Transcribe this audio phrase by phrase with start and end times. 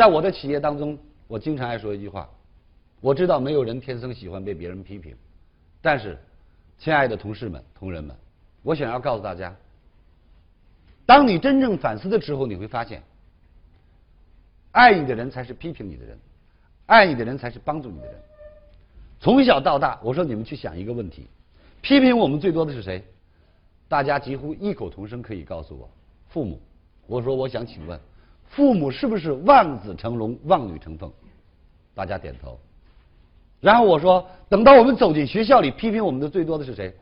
[0.00, 2.26] 在我的企业当中，我经常爱说一句话：
[3.02, 5.14] 我知道没有人天生喜欢被别人批评，
[5.82, 6.18] 但是，
[6.78, 8.16] 亲爱的同事们、同仁们，
[8.62, 9.54] 我想要告诉大家，
[11.04, 13.02] 当你真正反思的时候，你会发现，
[14.72, 16.18] 爱你的人才是批评你的人，
[16.86, 18.14] 爱你的人才是帮助你的人。
[19.20, 21.28] 从小到大，我说你们去想一个问题：
[21.82, 23.04] 批评我们最多的是谁？
[23.86, 25.90] 大家几乎异口同声可以告诉我，
[26.30, 26.58] 父母。
[27.06, 28.00] 我说我想请问，
[28.50, 31.10] 父母是不是望子成龙、望女成凤？
[31.94, 32.58] 大家点头。
[33.60, 36.94] 然后我说，等到我们走进学校里，批评我们的最多的是谁？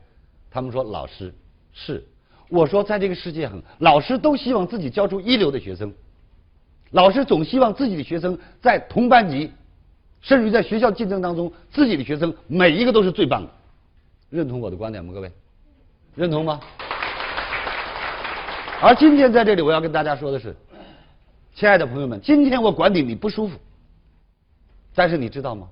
[0.51, 1.35] 他们说老师
[1.73, 2.07] 是。
[2.49, 5.93] 我说在这个世界上，老师都希望自己教出一流的学生，
[6.93, 9.51] 老师总希望自己的学生在同班级。
[10.21, 13.51] 甚至于在学校竞争当中，自己的学生每一个都是最棒的。
[14.31, 15.13] 认同我的观点吗？
[15.15, 15.31] 各位，
[16.17, 16.61] 认同吗？
[18.81, 20.57] 而今天在这里，我要跟大家说的是，
[21.59, 23.59] 亲爱的朋友们，今天我管理你不舒服，
[24.95, 25.69] 但是你知道吗？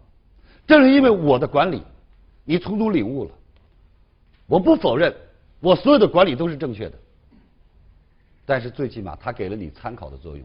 [0.66, 1.80] 正是因为我的管理，
[2.44, 3.30] 你从中领悟了。
[4.48, 5.14] 我不否认
[5.60, 6.98] 我所有的管理都是正确的，
[8.44, 10.44] 但是最起码它给了你参考的作用。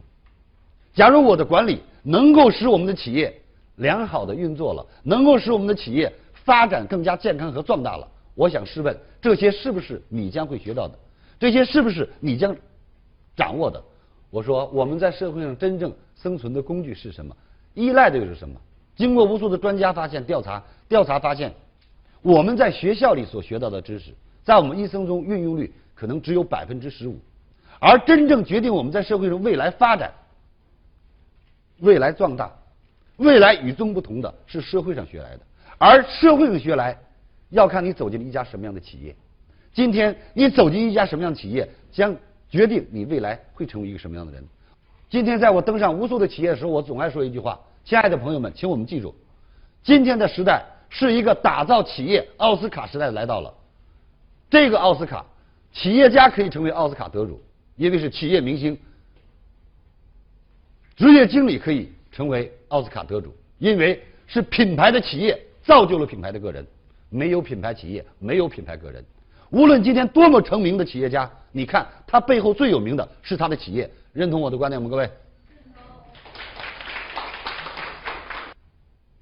[0.94, 3.36] 假如我的管理能够使我们的企业，
[3.78, 8.08] 良好的运作了，能够使我们的企业发展更加健康和壮大了。
[8.36, 10.94] 我想试问，这些是不是你将会学到的？
[11.40, 12.56] 这些是不是你将
[13.36, 13.84] 掌握的？
[14.32, 17.36] 我说，我们在社会上真正生存的工具是什么？
[17.76, 18.60] 依赖的又是什么？
[18.96, 21.54] 经过无数的专家发现调查，调查发现，
[22.22, 27.20] 我们在学校里所学到的知识，在我们一生中运用率可能只有百分之十五，
[27.80, 30.12] 而真正决定我们在社会上未来发展、
[31.80, 32.52] 未来壮大。
[33.18, 35.42] 未来与众不同的是社会上学来的，
[35.78, 36.98] 而社会上学来
[37.50, 39.16] 要看你走进了一家什么样的企业。
[39.74, 42.16] 今天你走进一家什么样的企业，将
[42.52, 44.44] 决定你未来会成为一个什么样的人。
[45.10, 49.16] 今天在我登上无数的企业的时候，我总爱说一句话：亲爱的朋友们，请我们记住，
[49.82, 53.52] 今天的时代是一个打造企业奥斯卡时代来到了。
[54.50, 55.26] 这个奥斯卡，
[55.74, 57.42] 企业家可以成为奥斯卡得主，
[57.78, 58.76] 因为是企业明星；
[60.96, 61.90] 职业经理可以。
[62.14, 66.68] 成为奥斯卡得主，因为是品牌的企业造就了品牌的个人，
[67.08, 69.02] 没有品牌企业，没有品牌个人。
[69.52, 73.90] 无论今天多么成名的企业家，你看他背后最有名的是他的企业。
[74.14, 75.10] 认同我的观点吗，各位？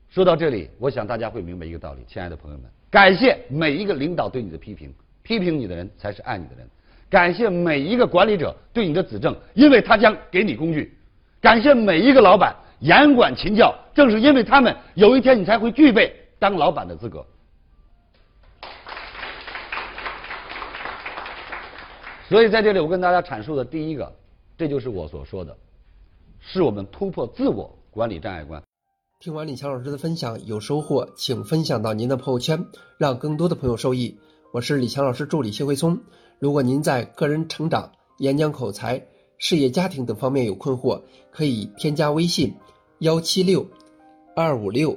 [0.10, 6.66] 说到这里，我想大家会明白一个道理，亲爱的朋友们，感谢每一个领导对你的批评，批评你的人才是爱你的人；
[7.10, 10.88] 感谢每一个管理者对你的指正，因为他将给你工具；
[11.42, 12.56] 感谢每一个老板。
[12.82, 17.26] 严管勤教，正是因为他们，有一天你才会具备当老板的资格。
[22.30, 24.16] 所以在这里，我跟大家阐述的第一个，
[24.56, 25.58] 这就是我所说的，
[26.38, 28.62] 是我们突破自我管理障碍观。
[29.20, 32.64] 听完李强老师的分享有收获，请分享到您的朋友圈，
[33.00, 34.16] 让更多的朋友受益。
[34.54, 36.00] 我是李强老师助理谢慧聪。
[36.38, 39.04] 如果您在个人成长、演讲口才、
[39.40, 41.02] 事业家庭等方面有困惑，
[41.32, 42.54] 可以添加微信。
[43.00, 43.66] 幺七六
[44.36, 44.96] 二五六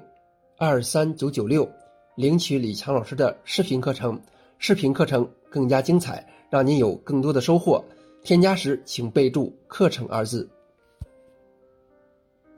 [0.58, 1.66] 二三九九六，
[2.14, 4.20] 领取李强老师的视频课程，
[4.58, 7.82] 视频课程更加精彩，让您有更多的收获。
[8.22, 10.46] 添加时请备注“课程”二字。